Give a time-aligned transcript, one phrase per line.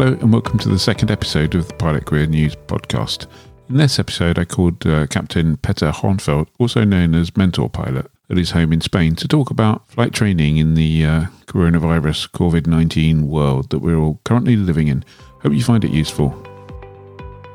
[0.00, 3.26] Hello, and welcome to the second episode of the Pilot Career News podcast.
[3.68, 8.38] In this episode, I called uh, Captain Peter Hörnfeldt, also known as Mentor Pilot, at
[8.38, 13.28] his home in Spain to talk about flight training in the uh, coronavirus COVID 19
[13.28, 15.04] world that we're all currently living in.
[15.42, 16.30] Hope you find it useful.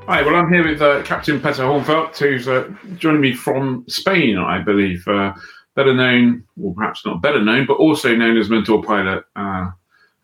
[0.05, 4.37] Hi, well, I'm here with uh, Captain Peter Hörnfeldt, who's uh, joining me from Spain,
[4.37, 5.03] I believe.
[5.07, 5.33] Uh,
[5.73, 9.71] better known, or perhaps not better known, but also known as Mentor Pilot uh,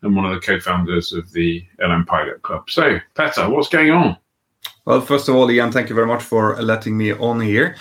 [0.02, 2.70] and one of the co-founders of the Airline Pilot Club.
[2.70, 4.18] So, Peter, what's going on?
[4.86, 7.76] Well, first of all, Ian, thank you very much for letting me on here.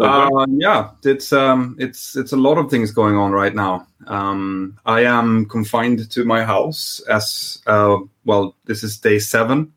[0.00, 3.86] Uh, yeah, it's um, it's it's a lot of things going on right now.
[4.06, 8.56] Um, I am confined to my house as uh, well.
[8.64, 9.72] This is day seven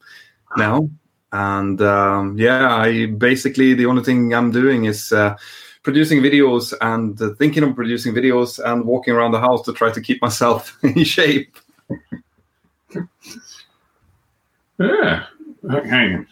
[0.55, 0.89] now,
[1.31, 5.35] and um, yeah, I basically the only thing I'm doing is uh,
[5.83, 9.91] producing videos and uh, thinking of producing videos and walking around the house to try
[9.91, 11.57] to keep myself in shape.
[14.80, 15.25] Yeah.
[15.69, 16.27] Hang on.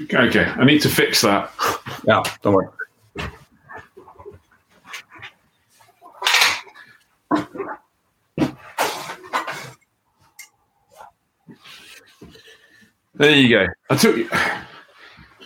[0.00, 1.50] Okay, I need to fix that.
[2.06, 2.68] Yeah, don't worry.
[13.14, 13.66] There you go.
[13.90, 14.28] I took you.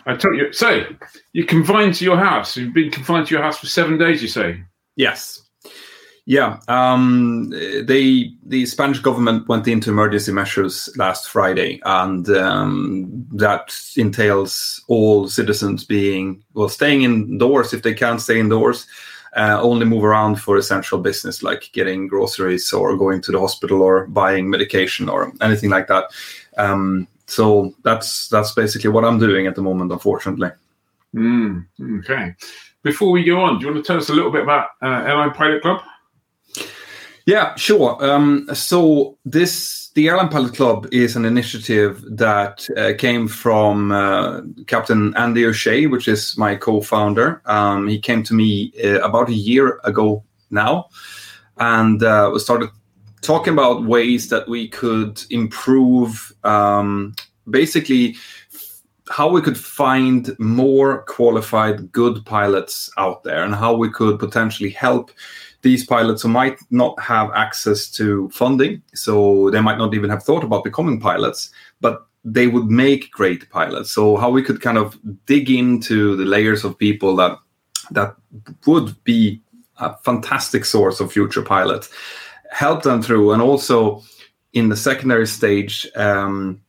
[0.05, 0.53] I took you.
[0.53, 0.85] So
[1.33, 2.55] you're confined to your house.
[2.57, 4.21] You've been confined to your house for seven days.
[4.21, 4.63] You say?
[4.97, 5.42] Yes.
[6.25, 13.77] Yeah, um, they the Spanish government went into emergency measures last Friday, and um, that
[13.97, 18.87] entails all citizens being well staying indoors if they can't stay indoors.
[19.35, 23.81] Uh, only move around for essential business like getting groceries or going to the hospital
[23.81, 26.05] or buying medication or anything like that.
[26.59, 30.51] Um, so that's that's basically what I'm doing at the moment, unfortunately.
[31.15, 31.67] Mm,
[31.99, 32.35] okay.
[32.83, 35.05] Before we go on, do you want to tell us a little bit about uh,
[35.07, 35.83] Airline Pilot Club?
[37.27, 38.05] Yeah, sure.
[38.05, 44.41] Um, so this the Airline Pilot Club is an initiative that uh, came from uh,
[44.67, 47.43] Captain Andy O'Shea, which is my co-founder.
[47.45, 50.89] Um, he came to me uh, about a year ago now,
[51.59, 52.71] and uh, we started
[53.21, 57.15] talking about ways that we could improve, um,
[57.49, 58.17] basically
[59.11, 64.71] how we could find more qualified good pilots out there and how we could potentially
[64.71, 65.11] help
[65.63, 70.23] these pilots who might not have access to funding, so they might not even have
[70.23, 73.91] thought about becoming pilots, but they would make great pilots.
[73.91, 77.39] So how we could kind of dig into the layers of people that
[77.91, 78.15] that
[78.67, 79.41] would be
[79.79, 81.91] a fantastic source of future pilots,
[82.51, 84.03] help them through, and also
[84.53, 85.87] in the secondary stage.
[85.97, 86.61] Um,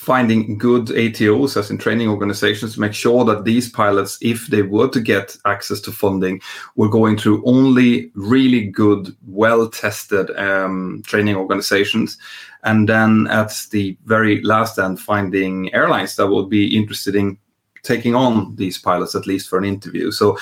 [0.00, 4.62] finding good ATOs, as in training organizations, to make sure that these pilots, if they
[4.62, 6.40] were to get access to funding,
[6.74, 12.16] were going through only really good, well tested um, training organizations.
[12.64, 17.36] And then at the very last end, finding airlines that would be interested in
[17.82, 20.10] taking on these pilots, at least for an interview.
[20.12, 20.38] So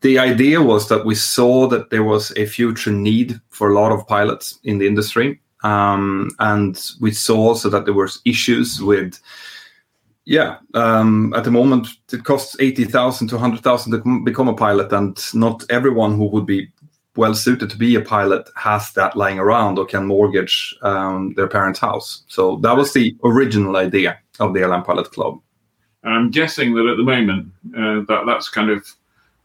[0.00, 3.92] the idea was that we saw that there was a future need for a lot
[3.92, 9.18] of pilots in the industry um, and we saw also that there were issues with
[10.24, 15.18] yeah um, at the moment it costs 80000 to 100000 to become a pilot and
[15.34, 16.68] not everyone who would be
[17.18, 21.48] well suited to be a pilot has that lying around or can mortgage um, their
[21.48, 22.22] parents house.
[22.28, 25.40] So that was the original idea of the airline pilot club.
[26.04, 28.86] And i'm guessing that at the moment uh, that that's kind of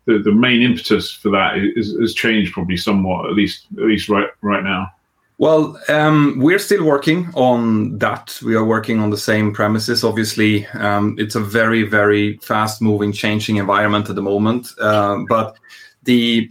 [0.06, 4.07] the, the main impetus for that is, is changed probably somewhat at least at least
[4.07, 4.91] right right now
[5.40, 8.40] well, um, we're still working on that.
[8.46, 10.04] We are working on the same premises.
[10.04, 14.70] Obviously, um, it's a very, very fast-moving, changing environment at the moment.
[14.80, 15.58] Uh, but
[16.04, 16.50] the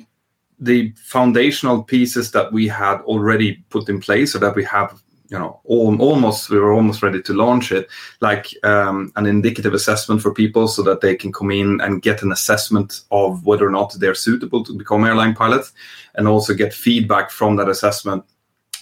[0.58, 5.36] the foundational pieces that we had already put in place, so that we have, you
[5.36, 7.88] know, all, almost we were almost ready to launch it,
[8.20, 12.22] like um, an indicative assessment for people, so that they can come in and get
[12.22, 15.72] an assessment of whether or not they're suitable to become airline pilots,
[16.14, 18.24] and also get feedback from that assessment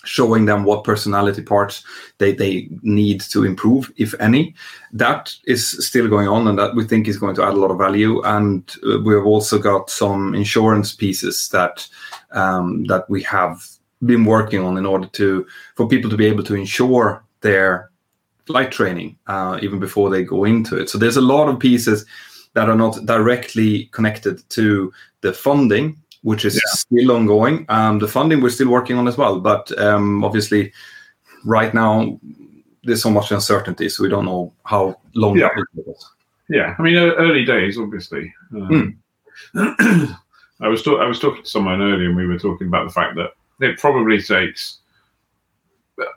[0.05, 1.85] showing them what personality parts
[2.19, 4.55] they, they need to improve, if any.
[4.93, 7.71] That is still going on, and that we think is going to add a lot
[7.71, 8.23] of value.
[8.23, 11.87] And uh, we have also got some insurance pieces that
[12.33, 13.67] um, that we have
[14.05, 17.91] been working on in order to for people to be able to insure their
[18.47, 20.89] flight training uh, even before they go into it.
[20.89, 22.07] So there's a lot of pieces
[22.55, 26.61] that are not directly connected to the funding which is yeah.
[26.73, 27.67] still ongoing.
[27.69, 30.73] Um, the funding we're still working on as well, but um, obviously,
[31.45, 32.19] right now
[32.85, 35.49] there's so much uncertainty, so we don't know how long yeah.
[35.49, 36.03] that will take.
[36.49, 38.33] Yeah, I mean, early days, obviously.
[38.55, 38.99] Um,
[39.55, 40.17] mm.
[40.61, 43.17] I was I was talking to someone earlier, and we were talking about the fact
[43.17, 43.31] that
[43.61, 44.81] it probably takes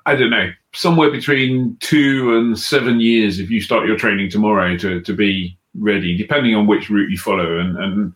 [0.06, 4.78] I don't know, somewhere between two and seven years if you start your training tomorrow
[4.78, 8.14] to, to be ready, depending on which route you follow and, and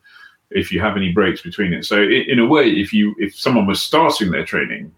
[0.52, 1.86] if you have any breaks between it.
[1.86, 4.94] So in a way, if you if someone was starting their training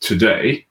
[0.00, 0.66] today,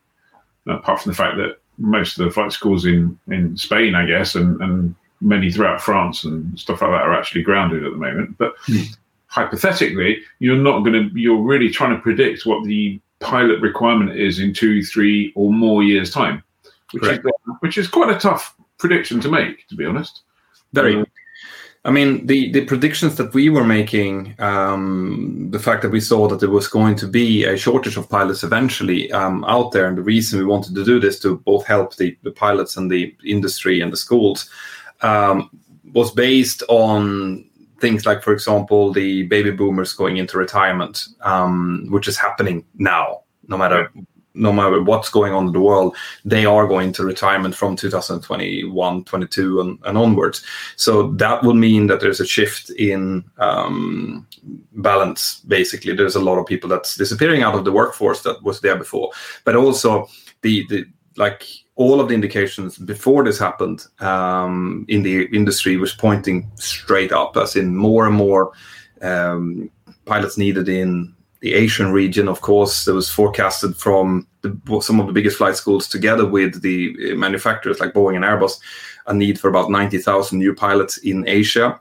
[0.67, 4.35] apart from the fact that most of the flight schools in, in Spain, I guess,
[4.35, 8.37] and, and many throughout France and stuff like that are actually grounded at the moment.
[8.37, 8.95] But mm.
[9.27, 14.39] hypothetically, you're not going to, you're really trying to predict what the pilot requirement is
[14.39, 16.43] in two, three, or more years' time,
[16.91, 17.19] which, is,
[17.61, 20.21] which is quite a tough prediction to make, to be honest.
[20.73, 21.01] Very.
[21.01, 21.05] Uh,
[21.85, 26.29] I mean, the, the predictions that we were making, um, the fact that we saw
[26.29, 29.97] that there was going to be a shortage of pilots eventually um, out there, and
[29.97, 33.13] the reason we wanted to do this to both help the, the pilots and the
[33.25, 34.49] industry and the schools
[35.01, 35.49] um,
[35.91, 37.43] was based on
[37.79, 43.23] things like, for example, the baby boomers going into retirement, um, which is happening now,
[43.49, 43.91] no matter
[44.33, 45.95] no matter what's going on in the world,
[46.25, 50.43] they are going to retirement from 2021, 22, and, and onwards.
[50.75, 54.27] So that will mean that there's a shift in um,
[54.73, 55.41] balance.
[55.41, 58.77] Basically, there's a lot of people that's disappearing out of the workforce that was there
[58.77, 59.11] before,
[59.43, 60.07] but also
[60.41, 61.45] the the like
[61.75, 67.35] all of the indications before this happened um, in the industry was pointing straight up,
[67.37, 68.51] as in more and more
[69.01, 69.69] um,
[70.05, 71.12] pilots needed in
[71.43, 75.57] the Asian region, of course, there was forecasted from the, some of the biggest flight
[75.57, 78.59] schools together with the uh, manufacturers like Boeing and Airbus
[79.07, 81.77] a need for about 90,000 new pilots in Asia,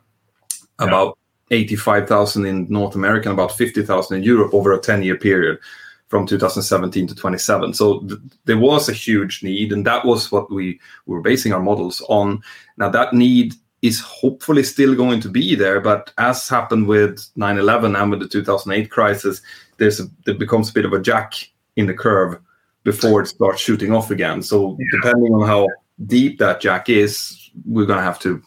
[0.81, 0.87] yeah.
[0.87, 1.17] about
[1.53, 5.61] 85,000 in North America, and about 50,000 in Europe over a 10 year period
[6.09, 7.73] from 2017 to 27.
[7.73, 11.63] So th- there was a huge need, and that was what we were basing our
[11.63, 12.43] models on.
[12.79, 15.81] Now, that need is hopefully still going to be there.
[15.81, 19.43] But as happened with 9/11 and with the 2008 crisis,
[19.79, 21.35] there's a, there becomes a bit of a jack
[21.77, 22.39] in the curve
[22.85, 24.43] before it starts shooting off again.
[24.43, 24.87] So yeah.
[24.93, 25.69] depending on how
[26.07, 28.43] deep that jack is, we're gonna have to,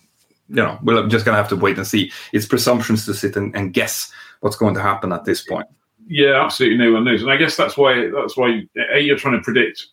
[0.50, 2.12] you know, we're just gonna have to wait and see.
[2.32, 5.68] It's presumptions to sit and, and guess what's going to happen at this point.
[6.08, 6.78] Yeah, absolutely.
[6.78, 8.62] No one knows, and I guess that's why that's why
[8.94, 9.88] a you're trying to predict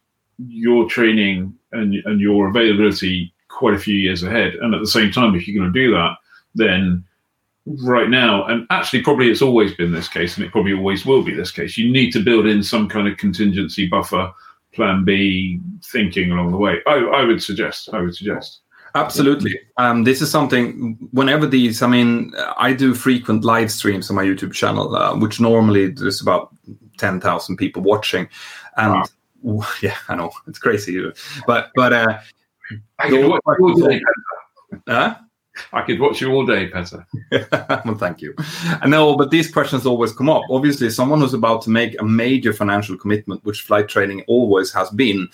[0.47, 4.54] your training and and your availability quite a few years ahead.
[4.54, 6.16] And at the same time, if you're going to do that,
[6.54, 7.04] then
[7.66, 11.22] right now, and actually, probably it's always been this case, and it probably always will
[11.22, 14.32] be this case, you need to build in some kind of contingency buffer,
[14.72, 16.78] plan B thinking along the way.
[16.87, 17.90] I, I would suggest.
[17.93, 18.60] I would suggest.
[18.94, 19.58] Absolutely.
[19.78, 24.25] Um, this is something, whenever these, I mean, I do frequent live streams on my
[24.25, 26.55] YouTube channel, uh, which normally there's about
[26.98, 28.28] 10,000 people watching.
[28.76, 29.08] And
[29.43, 29.66] wow.
[29.82, 31.02] yeah, I know it's crazy.
[31.46, 32.19] But, but, uh,
[32.99, 34.00] I could watch you all day.
[34.87, 35.17] Huh?
[35.73, 37.06] I could watch you all day, Petter.
[37.85, 38.35] well, thank you.
[38.38, 40.43] I know, but these questions always come up.
[40.50, 44.91] Obviously, someone who's about to make a major financial commitment, which flight training always has
[44.91, 45.29] been,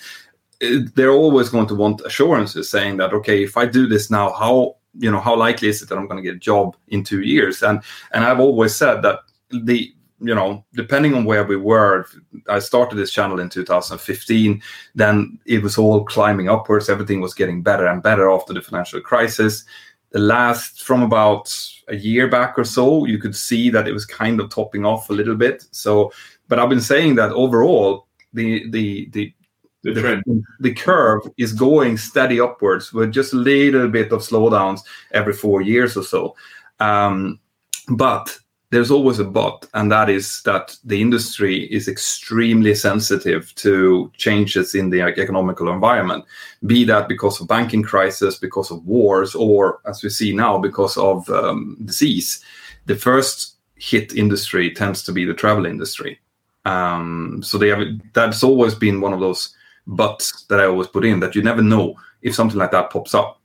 [0.61, 4.33] eh, they're always going to want assurances saying that, okay, if I do this now,
[4.33, 7.03] how you know how likely is it that I'm going to get a job in
[7.03, 7.63] two years?
[7.63, 9.19] And and I've always said that
[9.51, 12.05] the you know, depending on where we were,
[12.47, 14.61] I started this channel in 2015.
[14.95, 16.89] Then it was all climbing upwards.
[16.89, 19.63] Everything was getting better and better after the financial crisis.
[20.11, 21.55] The last, from about
[21.87, 25.09] a year back or so, you could see that it was kind of topping off
[25.09, 25.65] a little bit.
[25.71, 26.11] So,
[26.47, 29.33] but I've been saying that overall, the the the
[29.81, 34.81] the, the, the, curve is going steady upwards with just a little bit of slowdowns
[35.13, 36.35] every four years or so.
[36.81, 37.39] Um,
[37.87, 38.37] but
[38.71, 44.75] there's always a but, and that is that the industry is extremely sensitive to changes
[44.75, 46.23] in the economical environment,
[46.67, 50.97] be that because of banking crisis, because of wars, or as we see now, because
[50.97, 52.43] of um, disease.
[52.85, 56.19] The first hit industry tends to be the travel industry.
[56.65, 57.81] Um, so they have
[58.13, 59.55] that's always been one of those
[59.87, 63.15] buts that I always put in that you never know if something like that pops
[63.15, 63.38] up.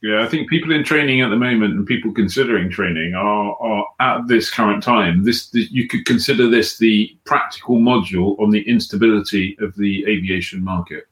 [0.00, 3.84] Yeah, I think people in training at the moment and people considering training are, are
[3.98, 5.24] at this current time.
[5.24, 10.62] This, this, you could consider this the practical module on the instability of the aviation
[10.62, 11.08] market.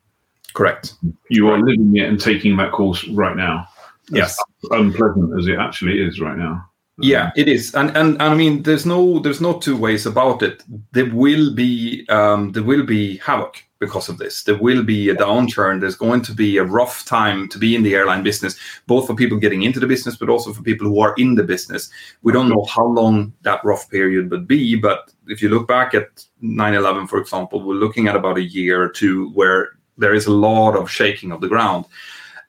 [0.54, 0.94] Correct.
[1.30, 1.62] You Correct.
[1.62, 3.68] are living it and taking that course right now.
[4.08, 4.40] Yes,
[4.70, 6.64] unpleasant as it actually is right now.
[6.98, 10.42] Yeah, it is, and, and and I mean, there's no there's no two ways about
[10.42, 10.62] it.
[10.92, 14.42] There will be um, there will be havoc because of this.
[14.44, 15.80] There will be a downturn.
[15.80, 18.56] There's going to be a rough time to be in the airline business,
[18.86, 21.42] both for people getting into the business, but also for people who are in the
[21.42, 21.90] business.
[22.22, 25.94] We don't know how long that rough period would be, but if you look back
[25.94, 30.26] at 9/11, for example, we're looking at about a year or two where there is
[30.26, 31.84] a lot of shaking of the ground.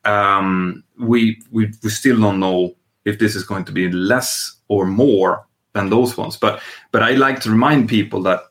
[0.05, 4.85] Um, we, we we still don't know if this is going to be less or
[4.85, 6.37] more than those ones.
[6.37, 8.41] But but I like to remind people that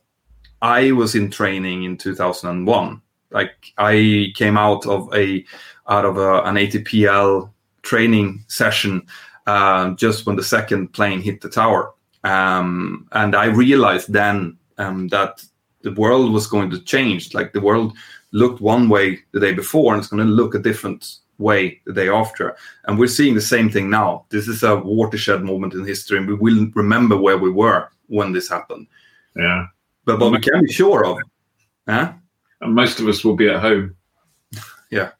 [0.66, 5.44] I was in training in 2001 Like I came out of a
[5.88, 7.50] out of a, an ATPL
[7.82, 9.06] training session
[9.46, 11.94] uh, just when the second plane hit the tower,
[12.24, 15.44] um, and I realized then um, that
[15.82, 17.32] the world was going to change.
[17.32, 17.96] Like the world
[18.32, 21.92] looked one way the day before, and it's going to look a different way the
[21.92, 22.56] day after.
[22.86, 24.24] And we're seeing the same thing now.
[24.30, 28.32] This is a watershed moment in history, and we will remember where we were when
[28.32, 28.88] this happened.
[29.36, 29.66] Yeah.
[30.06, 31.18] But what we can be sure of,
[31.86, 32.12] huh?
[32.60, 33.94] And most of us will be at home.
[34.90, 35.10] Yeah.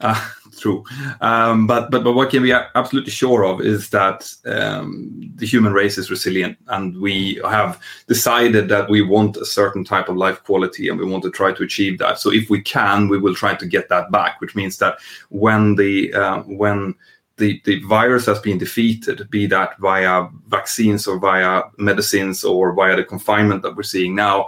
[0.00, 0.28] Uh,
[0.58, 0.84] true.
[1.20, 5.72] Um, but, but but what can be absolutely sure of is that um, the human
[5.72, 10.42] race is resilient, and we have decided that we want a certain type of life
[10.44, 12.18] quality, and we want to try to achieve that.
[12.18, 14.40] So if we can, we will try to get that back.
[14.40, 14.98] Which means that
[15.30, 16.94] when the uh, when
[17.38, 22.96] the, the virus has been defeated, be that via vaccines or via medicines or via
[22.96, 24.46] the confinement that we're seeing now,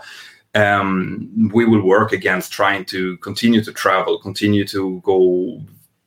[0.54, 5.60] um, we will work against trying to continue to travel, continue to go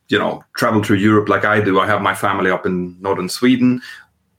[0.08, 1.80] you know travel through Europe like I do.
[1.80, 3.80] I have my family up in northern Sweden.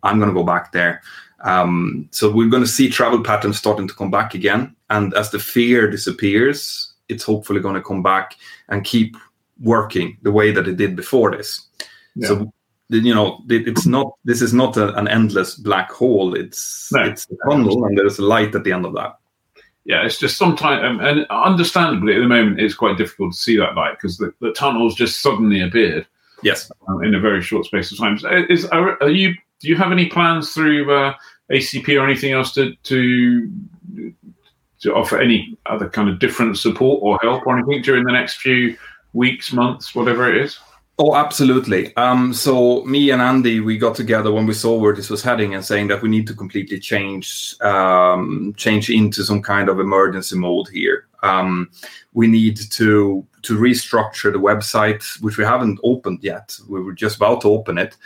[0.03, 1.01] I'm going to go back there.
[1.43, 4.75] Um, so we're going to see travel patterns starting to come back again.
[4.89, 8.37] And as the fear disappears, it's hopefully going to come back
[8.69, 9.17] and keep
[9.61, 11.67] working the way that it did before this.
[12.15, 12.27] Yeah.
[12.27, 12.53] So
[12.89, 17.01] you know it's not this is not a, an endless black hole it's no.
[17.01, 19.15] it's a tunnel and there's a light at the end of that
[19.85, 23.57] yeah, it's just sometimes, um, and understandably at the moment, it's quite difficult to see
[23.57, 26.07] that light because the, the tunnels just suddenly appeared.
[26.41, 28.17] Yes, um, in a very short space of time.
[28.49, 29.33] Is are, are, you?
[29.59, 31.13] Do you have any plans through uh,
[31.51, 33.51] ACP or anything else to to
[34.81, 38.37] to offer any other kind of different support or help or anything during the next
[38.37, 38.77] few
[39.13, 40.59] weeks, months, whatever it is?
[40.99, 41.95] Oh, absolutely.
[41.97, 45.55] Um, so me and Andy, we got together when we saw where this was heading
[45.55, 50.37] and saying that we need to completely change, um, change into some kind of emergency
[50.37, 51.07] mode here.
[51.23, 51.71] Um,
[52.13, 56.55] we need to to restructure the website, which we haven't opened yet.
[56.69, 57.97] We were just about to open it,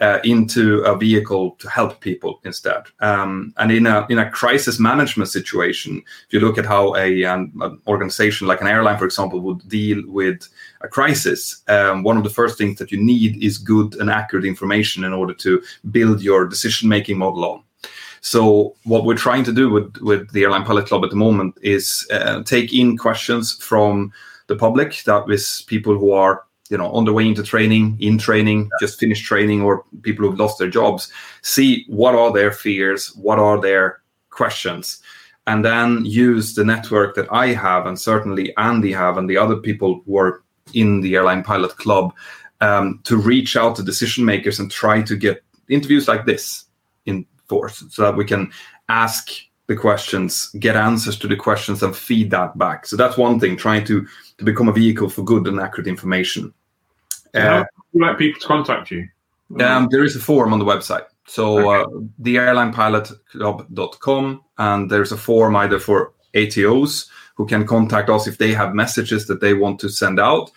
[0.00, 2.82] uh, into a vehicle to help people instead.
[3.00, 7.24] Um, and in a in a crisis management situation, if you look at how a,
[7.24, 10.48] an, an organization like an airline, for example, would deal with
[10.82, 14.44] a crisis, um, one of the first things that you need is good and accurate
[14.44, 17.62] information in order to build your decision making model on.
[18.20, 21.56] So what we're trying to do with with the Airline Pilot Club at the moment
[21.62, 24.12] is uh, take in questions from
[24.48, 28.18] the public, that is people who are you know on the way into training in
[28.18, 33.14] training just finished training or people who've lost their jobs see what are their fears
[33.16, 35.00] what are their questions
[35.46, 39.56] and then use the network that i have and certainly andy have and the other
[39.56, 40.42] people who are
[40.74, 42.12] in the airline pilot club
[42.60, 46.64] um, to reach out to decision makers and try to get interviews like this
[47.04, 48.50] in force so that we can
[48.88, 49.30] ask
[49.68, 53.56] the questions get answers to the questions and feed that back so that's one thing
[53.56, 54.06] trying to
[54.38, 56.52] to become a vehicle for good and accurate information.
[57.34, 59.08] Uh, How would like people to contact you?
[59.60, 61.04] Um, there is a form on the website.
[61.26, 61.82] So okay.
[61.82, 61.86] uh,
[62.18, 68.52] the airlinepilotclub.com and there's a form either for ATOs who can contact us if they
[68.52, 70.50] have messages that they want to send out.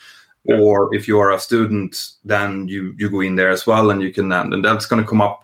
[0.46, 0.60] Yeah.
[0.60, 4.02] Or if you are a student, then you you go in there as well, and
[4.02, 5.44] you can and that's going to come up.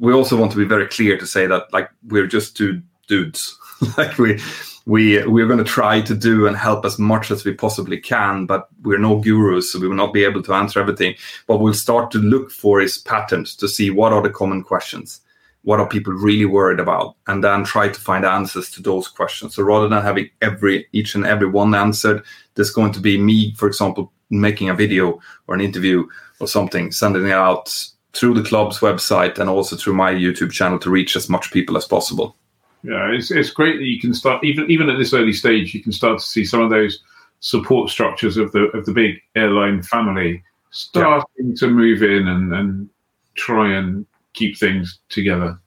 [0.00, 3.56] We also want to be very clear to say that like we're just two dudes,
[3.98, 4.40] like we
[4.86, 8.44] we we're going to try to do and help as much as we possibly can
[8.44, 11.14] but we're no gurus so we will not be able to answer everything.
[11.46, 15.20] What we'll start to look for is patterns to see what are the common questions.
[15.62, 17.16] What are people really worried about?
[17.26, 19.54] And then try to find answers to those questions.
[19.54, 22.22] So rather than having every each and every one answered
[22.54, 26.06] there's going to be me for example making a video or an interview
[26.40, 30.78] or something sending it out through the club's website and also through my youtube channel
[30.78, 32.36] to reach as much people as possible
[32.84, 35.74] yeah, it's it's great that you can start even even at this early stage.
[35.74, 37.02] You can start to see some of those
[37.40, 41.54] support structures of the of the big airline family starting yeah.
[41.56, 42.90] to move in and and
[43.36, 45.58] try and keep things together.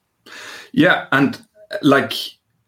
[0.74, 1.44] Yeah, and
[1.82, 2.14] like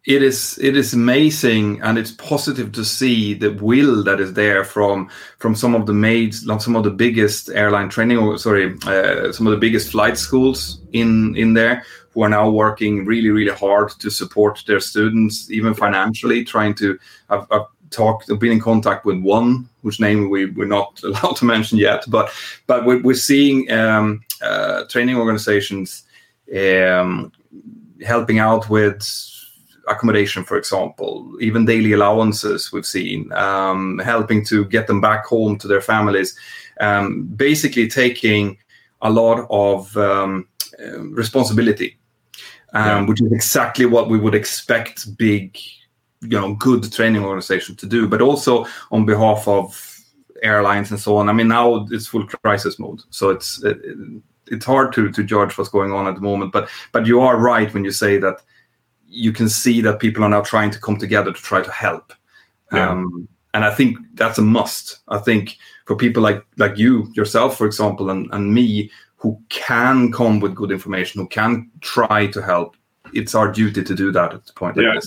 [0.07, 4.63] it is it is amazing and it's positive to see the will that is there
[4.63, 9.31] from from some of the maids some of the biggest airline training or sorry uh,
[9.31, 11.83] some of the biggest flight schools in in there
[12.19, 16.99] who are now working really, really hard to support their students, even financially, trying to.
[17.29, 21.37] I've, I've talked, I've been in contact with one, whose name we, we're not allowed
[21.37, 22.29] to mention yet, but
[22.67, 26.03] but we're, we're seeing um, uh, training organizations
[26.53, 27.31] um,
[28.05, 29.01] helping out with
[29.87, 35.57] accommodation, for example, even daily allowances we've seen, um, helping to get them back home
[35.57, 36.37] to their families,
[36.81, 38.57] um, basically taking
[39.01, 40.49] a lot of um,
[40.83, 41.98] uh, responsibility
[42.73, 43.05] um, yeah.
[43.05, 45.57] which is exactly what we would expect big
[46.21, 49.99] you know good training organization to do, but also on behalf of
[50.43, 51.29] airlines and so on.
[51.29, 53.77] I mean, now it's full crisis mode, so it's it,
[54.47, 56.51] it's hard to to judge what's going on at the moment.
[56.51, 58.41] But but you are right when you say that
[59.07, 62.13] you can see that people are now trying to come together to try to help.
[62.71, 62.89] Yeah.
[62.89, 64.99] Um, and I think that's a must.
[65.07, 70.11] I think for people like like you yourself, for example, and, and me, who can
[70.11, 72.75] come with good information, who can try to help,
[73.13, 74.77] it's our duty to do that at the point.
[74.77, 75.03] Yeah, like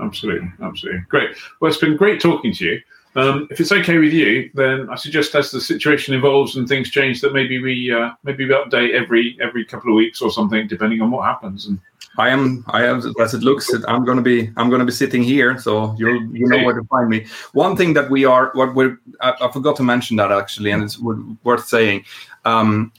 [0.00, 1.00] absolutely, absolutely.
[1.08, 1.30] Great.
[1.60, 2.80] Well, it's been great talking to you.
[3.16, 6.90] Um, if it's okay with you, then I suggest as the situation evolves and things
[6.90, 10.68] change, that maybe we uh, maybe we update every every couple of weeks or something,
[10.68, 11.66] depending on what happens.
[11.66, 11.80] And
[12.18, 14.92] I am, I am, as it looks, I'm going to be, I'm going to be
[14.92, 17.26] sitting here, so you'll, you know where to find me.
[17.52, 20.82] One thing that we are, what we're, I, I forgot to mention that actually, and
[20.82, 22.04] it's worth saying.
[22.44, 22.92] Um,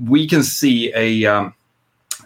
[0.00, 1.54] we can see a, um,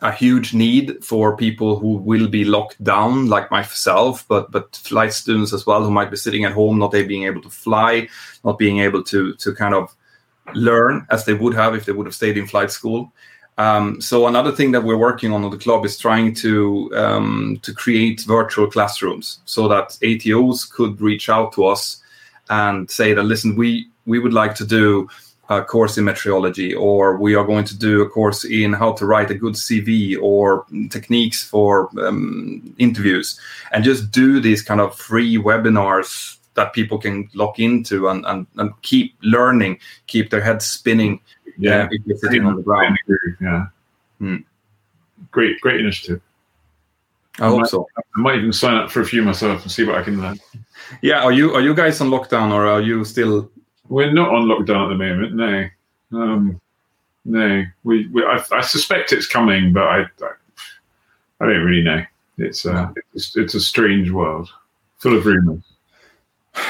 [0.03, 5.13] a huge need for people who will be locked down, like myself, but but flight
[5.13, 8.09] students as well, who might be sitting at home, not being able to fly,
[8.45, 9.95] not being able to to kind of
[10.55, 13.13] learn as they would have if they would have stayed in flight school.
[13.59, 17.59] Um, so another thing that we're working on at the club is trying to um,
[17.63, 22.03] to create virtual classrooms so that ATOs could reach out to us
[22.49, 25.09] and say that listen, we we would like to do
[25.51, 29.05] a course in meteorology, or we are going to do a course in how to
[29.05, 33.39] write a good CV or techniques for um, interviews,
[33.73, 38.47] and just do these kind of free webinars that people can lock into and, and,
[38.57, 41.21] and keep learning, keep their heads spinning
[41.59, 42.99] yeah, if you're sitting on the ground.
[43.41, 43.67] Yeah.
[44.19, 44.37] Hmm.
[45.31, 46.21] Great, great initiative.
[47.39, 47.87] I, I hope might, so.
[47.97, 50.39] I might even sign up for a few myself and see what I can learn.
[51.03, 53.51] Yeah, are you are you guys on lockdown or are you still?
[53.91, 55.35] We're not on lockdown at the moment.
[55.35, 55.69] No,
[56.13, 56.61] um,
[57.25, 57.65] no.
[57.83, 60.31] We, we I, I, suspect it's coming, but I, I,
[61.41, 62.03] I don't really know.
[62.39, 62.95] It's no.
[63.15, 64.49] it's, it's a strange world,
[64.99, 65.63] full of rumors.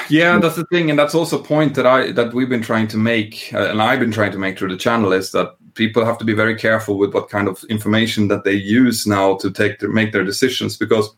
[0.08, 2.88] Yeah, that's the thing, and that's also a point that I that we've been trying
[2.88, 6.04] to make, uh, and I've been trying to make through the channel is that people
[6.04, 9.50] have to be very careful with what kind of information that they use now to
[9.50, 11.14] take their, make their decisions because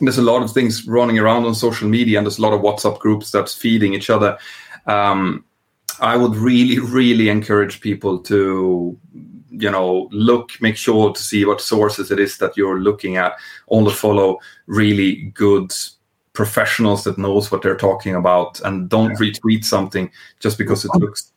[0.00, 2.60] there's a lot of things running around on social media and there's a lot of
[2.60, 4.38] WhatsApp groups that's feeding each other.
[4.86, 5.44] Um,
[6.00, 8.98] I would really, really encourage people to,
[9.50, 13.34] you know, look, make sure to see what sources it is that you're looking at.
[13.68, 15.72] Only follow really good
[16.32, 19.16] professionals that knows what they're talking about and don't yeah.
[19.16, 21.32] retweet something just because it looks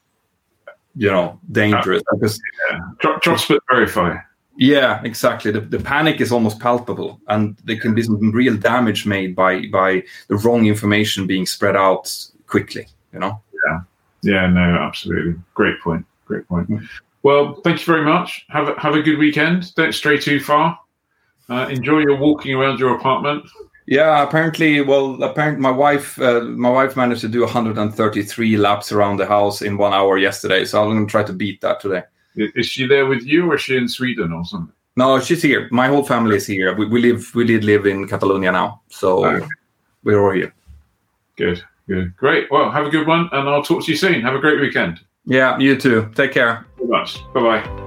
[0.96, 3.18] you know dangerous uh, because yeah.
[3.22, 4.16] trust but verify
[4.58, 9.06] yeah exactly the, the panic is almost palpable and there can be some real damage
[9.06, 13.82] made by by the wrong information being spread out quickly you know yeah
[14.22, 16.86] yeah no absolutely great point great point mm-hmm.
[17.24, 20.78] well thank you very much have a, have a good weekend don't stray too far
[21.50, 23.46] uh, enjoy your walking around your apartment
[23.86, 29.18] yeah, apparently, well, apparently, my wife, uh, my wife managed to do 133 laps around
[29.18, 30.64] the house in one hour yesterday.
[30.64, 32.04] So I'm going to try to beat that today.
[32.36, 34.74] Is she there with you, or is she in Sweden or something?
[34.96, 35.68] No, she's here.
[35.72, 36.74] My whole family is here.
[36.76, 39.46] We, we live, we did live in Catalonia now, so okay.
[40.04, 40.54] we're all here.
[41.36, 42.52] Good, good, great.
[42.52, 44.22] Well, have a good one, and I'll talk to you soon.
[44.22, 45.00] Have a great weekend.
[45.26, 46.12] Yeah, you too.
[46.16, 46.66] Take care.
[46.78, 47.18] Very much.
[47.34, 47.84] Bye bye.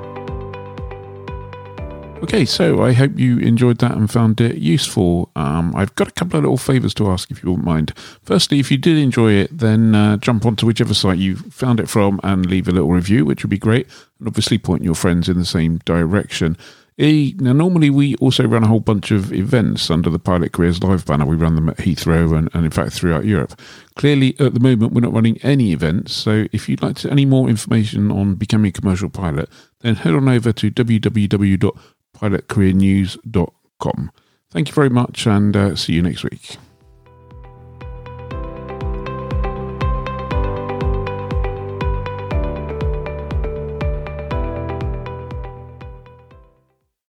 [2.23, 5.31] Okay, so I hope you enjoyed that and found it useful.
[5.37, 7.93] Um, I've got a couple of little favours to ask if you wouldn't mind.
[8.23, 11.91] Firstly, if you did enjoy it, then uh, jump onto whichever site you found it
[11.91, 13.87] from and leave a little review, which would be great.
[14.19, 16.57] And obviously, point your friends in the same direction.
[16.99, 21.05] Now, normally we also run a whole bunch of events under the Pilot Careers Live
[21.05, 21.27] banner.
[21.27, 23.61] We run them at Heathrow and, and, in fact, throughout Europe.
[23.97, 26.15] Clearly, at the moment, we're not running any events.
[26.15, 30.15] So, if you'd like to, any more information on becoming a commercial pilot, then head
[30.15, 31.79] on over to www
[32.17, 34.13] pilotcareernews.com.
[34.51, 36.57] Thank you very much and uh, see you next week.